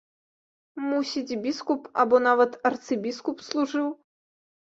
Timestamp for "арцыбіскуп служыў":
2.69-3.87